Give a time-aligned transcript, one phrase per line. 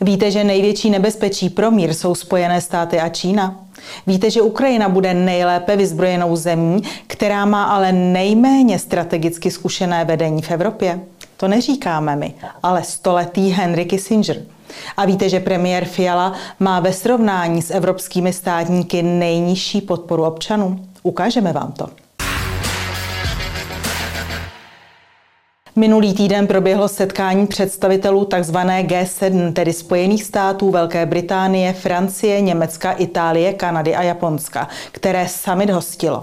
[0.00, 3.60] Víte, že největčí nebezpečí pro mír jsou Spojené státy a Čína?
[4.06, 10.50] Víte, že Ukrajina bude nejlépe vyzbrojenou zemí, která má ale nejméně strategicky zkušené vedení v
[10.50, 11.00] Evropě?
[11.36, 14.42] To neříkáme my, ale stoletý Henry Kissinger.
[14.96, 20.84] A víte, že premiér Fiala má ve srovnání s evropskými státníky nejnižší podporu občanů?
[21.02, 22.01] Ukážeme vám to.
[25.76, 28.56] Minulý týden proběhlo setkání představitelů tzv.
[28.56, 36.22] G7, tedy Spojených států, Velké Británie, Francie, Německa, Itálie, Kanady a Japonska, které summit hostilo.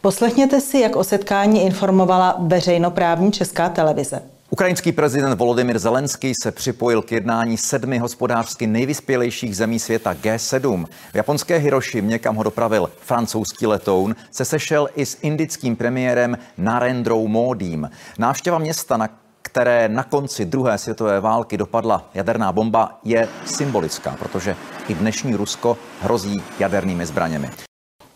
[0.00, 4.33] Poslechněte si, jak o setkání informovala veřejnoprávní česká televize.
[4.54, 10.86] Ukrajinský prezident Volodymyr Zelenský se připojil k jednání sedmi hospodářsky nejvyspělejších zemí světa G7.
[11.12, 17.28] V japonské Hirošimě, kam ho dopravil francouzský letoun, se sešel i s indickým premiérem Narendrou
[17.28, 17.90] Módím.
[18.18, 19.08] Návštěva města, na
[19.42, 24.56] které na konci druhé světové války dopadla jaderná bomba, je symbolická, protože
[24.88, 27.50] i dnešní Rusko hrozí jadernými zbraněmi.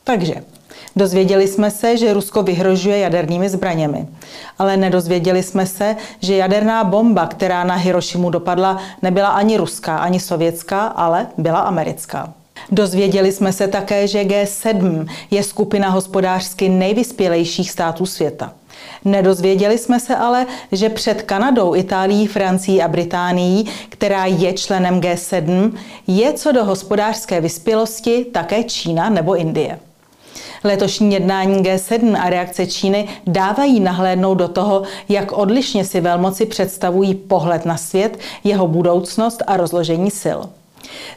[0.05, 0.34] Takže
[0.97, 4.06] Dozvěděli jsme se, že Rusko vyhrožuje jadernými zbraněmi.
[4.58, 10.20] Ale nedozvěděli jsme se, že jaderná bomba, která na Hirošimu dopadla, nebyla ani ruská, ani
[10.20, 12.33] sovětská, ale byla americká.
[12.70, 18.53] Dozvěděli jsme se také, že G7 je skupina hospodářsky nejvyspělejších států světa.
[19.05, 25.72] Nedozvěděli jsme se ale, že před Kanadou, Itálií, Francií a Británií, která je členem G7,
[26.06, 29.78] je co do hospodářské vyspělosti také Čína nebo Indie.
[30.64, 37.15] Letošní jednání G7 a reakce Číny dávají nahlédnout do toho, jak odlišně si velmoci představují
[37.15, 40.41] pohled na svět, jeho budoucnost a rozložení sil.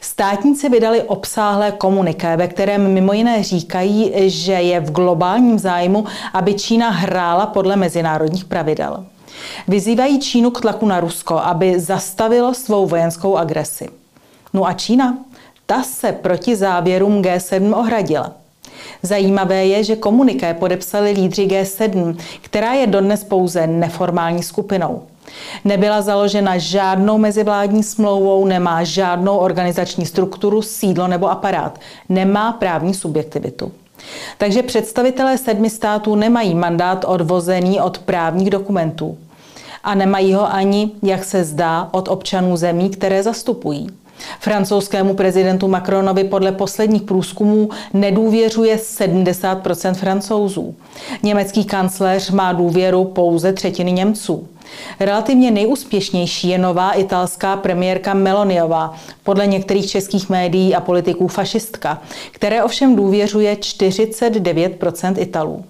[0.02, 6.53] Státníci vydali obsáhlé komuniké, ve kterém mimo jiné říkají, že je v globálním zájmu, aby
[6.53, 9.05] Čína hrála podle mezinárodních pravidel.
[9.67, 13.89] Vyzývají Čínu k tlaku na Rusko, aby zastavilo svou vojenskou agresi.
[14.53, 15.17] No a Čína?
[15.66, 18.40] Ta se proti závěrům G7 ohradila.
[19.03, 25.02] Zajímavé je, že komuniké podepsali lídři G7, která je dodnes pouze neformální skupinou.
[25.65, 31.79] Nebyla založena žádnou mezivládní smlouvou, nemá žádnou organizační strukturu, sídlo nebo aparát,
[32.09, 33.71] nemá právní subjektivitu.
[34.37, 39.17] Takže představitelé sedmi států nemají mandát odvozený od právních dokumentů.
[39.83, 43.87] A nemají ho ani, jak se zdá, od občanů zemí, které zastupují.
[44.39, 50.76] Francouzskému prezidentu Macronovi podle posledních průzkumů nedůvěřuje 70% francouzů.
[51.23, 54.48] Německý kancléř má důvěru pouze třetiny Němců.
[54.99, 62.02] Relativně nejúspěšnější je nová italská premiérka Meloniová, podle některých českých médií a politiků fašistka,
[62.32, 65.65] které ovšem důvěřuje 49% Italů.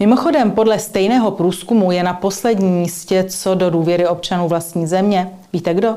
[0.00, 5.30] Mimochodem, podle stejného průzkumu je na posledním místě co do důvěry občanů vlastní země.
[5.52, 5.96] Víte kdo?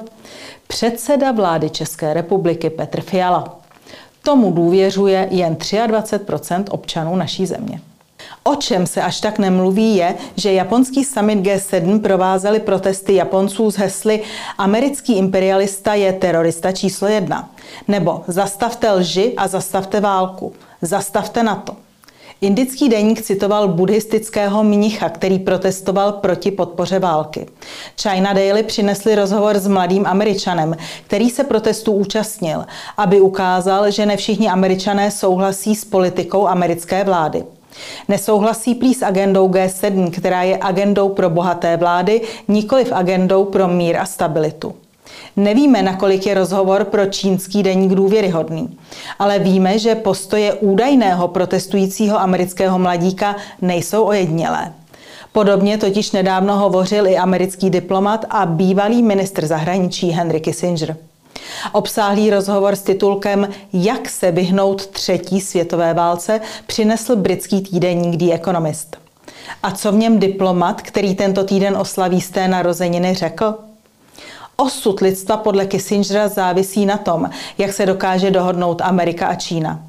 [0.67, 3.59] Předseda vlády České republiky Petr Fiala.
[4.23, 7.81] Tomu důvěřuje jen 23% občanů naší země.
[8.43, 13.77] O čem se až tak nemluví je, že japonský summit G7 provázely protesty Japonců z
[13.77, 14.21] hesly
[14.57, 17.49] Americký imperialista je terorista číslo jedna.
[17.87, 20.53] Nebo zastavte lži a zastavte válku.
[20.81, 21.75] Zastavte NATO.
[22.43, 27.45] Indický deník citoval buddhistického mnicha, který protestoval proti podpoře války.
[28.01, 30.75] China Daily přinesli rozhovor s mladým američanem,
[31.07, 32.65] který se protestů účastnil,
[32.97, 37.43] aby ukázal, že ne všichni američané souhlasí s politikou americké vlády.
[38.07, 43.97] Nesouhlasí prý s agendou G7, která je agendou pro bohaté vlády, nikoliv agendou pro mír
[43.97, 44.75] a stabilitu.
[45.35, 48.77] Nevíme, nakolik je rozhovor pro čínský deník důvěryhodný,
[49.19, 54.73] ale víme, že postoje údajného protestujícího amerického mladíka nejsou ojedinělé.
[55.31, 60.95] Podobně totiž nedávno hovořil i americký diplomat a bývalý ministr zahraničí Henry Kissinger.
[61.71, 68.97] Obsáhlý rozhovor s titulkem Jak se vyhnout třetí světové válce přinesl britský týdeník The Economist.
[69.63, 73.53] A co v něm diplomat, který tento týden oslaví z té narozeniny, řekl?
[74.57, 79.79] Osud lidstva podle Kissingera závisí na tom, jak se dokáže dohodnout Amerika a Čína.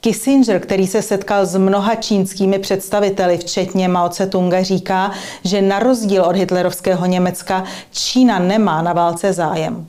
[0.00, 5.10] Kissinger, který se setkal s mnoha čínskými představiteli, včetně Mao Tse-tunga, říká,
[5.44, 9.86] že na rozdíl od hitlerovského Německa Čína nemá na válce zájem.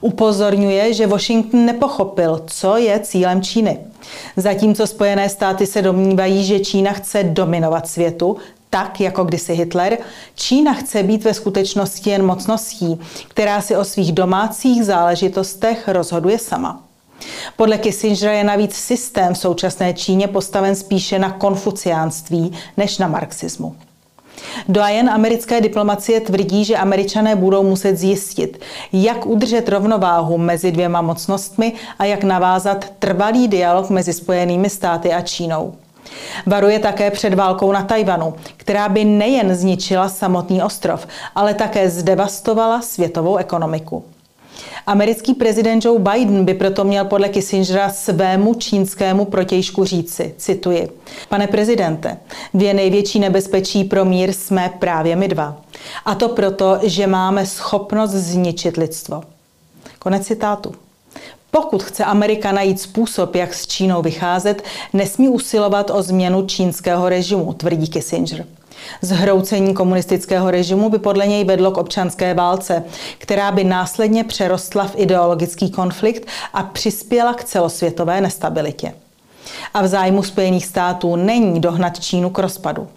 [0.00, 3.78] Upozorňuje, že Washington nepochopil, co je cílem Číny.
[4.36, 8.36] Zatímco Spojené státy se domnívají, že Čína chce dominovat světu,
[8.70, 9.98] tak jako kdysi Hitler,
[10.34, 16.82] Čína chce být ve skutečnosti jen mocností, která si o svých domácích záležitostech rozhoduje sama.
[17.56, 23.76] Podle Kissingera je navíc systém v současné Číně postaven spíše na konfuciánství než na marxismu.
[24.68, 28.60] Doyen americké diplomacie tvrdí, že američané budou muset zjistit,
[28.92, 35.20] jak udržet rovnováhu mezi dvěma mocnostmi a jak navázat trvalý dialog mezi Spojenými státy a
[35.20, 35.74] Čínou.
[36.46, 42.82] Varuje také před válkou na Tajvanu, která by nejen zničila samotný ostrov, ale také zdevastovala
[42.82, 44.04] světovou ekonomiku.
[44.86, 50.88] Americký prezident Joe Biden by proto měl podle Kissingera svému čínskému protějšku říci, cituji,
[51.28, 52.16] pane prezidente,
[52.54, 55.56] dvě největší nebezpečí pro mír jsme právě my dva.
[56.04, 59.22] A to proto, že máme schopnost zničit lidstvo.
[59.98, 60.74] Konec citátu.
[61.50, 64.62] Pokud chce Amerika najít způsob, jak s Čínou vycházet,
[64.92, 68.46] nesmí usilovat o změnu čínského režimu, tvrdí Kissinger.
[69.02, 72.84] Zhroucení komunistického režimu by podle něj vedlo k občanské válce,
[73.18, 78.94] která by následně přerostla v ideologický konflikt a přispěla k celosvětové nestabilitě.
[79.74, 82.88] A v zájmu Spojených států není dohnat Čínu k rozpadu.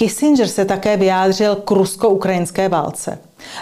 [0.00, 3.18] Kissinger se také vyjádřil k rusko-ukrajinské válce.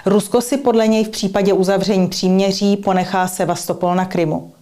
[0.06, 4.52] Rusko si podle něj v případě uzavření příměří ponechá Sevastopol na Krymu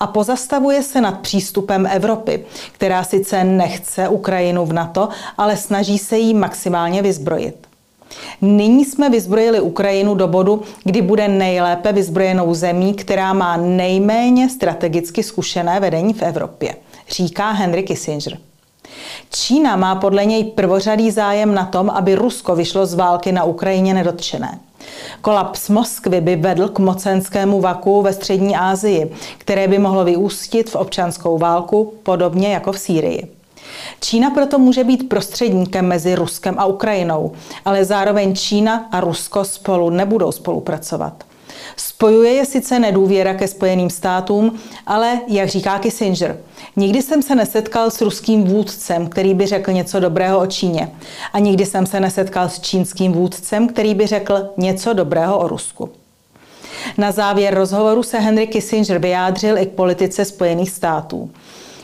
[0.00, 5.08] a pozastavuje se nad přístupem Evropy, která sice nechce Ukrajinu v NATO,
[5.38, 7.66] ale snaží se jí maximálně vyzbrojit.
[8.40, 15.22] Nyní jsme vyzbrojili Ukrajinu do bodu, kdy bude nejlépe vyzbrojenou zemí, která má nejméně strategicky
[15.22, 16.76] zkušené vedení v Evropě,
[17.08, 18.38] říká Henry Kissinger.
[19.30, 23.94] Čína má podle něj prvořadý zájem na tom, aby Rusko vyšlo z války na Ukrajině
[23.94, 24.58] nedotčené.
[25.20, 30.76] Kolaps Moskvy by vedl k mocenskému vaku ve střední Asii, které by mohlo vyústit v
[30.76, 33.28] občanskou válku, podobně jako v Sýrii.
[34.00, 37.32] Čína proto může být prostředníkem mezi Ruskem a Ukrajinou,
[37.64, 41.24] ale zároveň Čína a Rusko spolu nebudou spolupracovat.
[41.76, 46.40] Spojuje je sice nedůvěra ke Spojeným státům, ale, jak říká Kissinger,
[46.76, 50.90] nikdy jsem se nesetkal s ruským vůdcem, který by řekl něco dobrého o Číně.
[51.32, 55.90] A nikdy jsem se nesetkal s čínským vůdcem, který by řekl něco dobrého o Rusku.
[56.98, 61.30] Na závěr rozhovoru se Henry Kissinger vyjádřil i k politice Spojených států.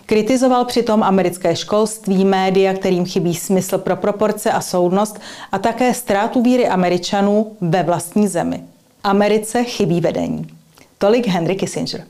[0.06, 5.20] Kritizoval přitom americké školství, média, kterým chybí smysl pro proporce a soudnost
[5.52, 8.62] a také ztrátu víry Američanů ve vlastní zemi.
[9.06, 10.46] Americe chybí vedení.
[10.98, 12.04] Tolik Henry Kissinger.